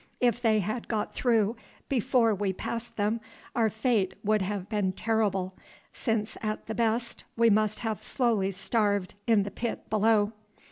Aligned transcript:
If 0.19 0.41
they 0.41 0.61
had 0.61 0.87
got 0.87 1.13
through 1.13 1.55
before 1.87 2.33
we 2.33 2.53
passed 2.53 2.97
them, 2.97 3.21
our 3.55 3.69
fate 3.69 4.15
would 4.23 4.41
have 4.41 4.67
been 4.67 4.93
terrible, 4.93 5.53
since 5.93 6.37
at 6.41 6.65
the 6.65 6.73
best 6.73 7.23
we 7.37 7.51
must 7.51 7.81
have 7.81 8.01
slowly 8.01 8.49
starved 8.49 9.13
in 9.27 9.43
the 9.43 9.51
pit 9.51 9.87
below. 9.91 10.33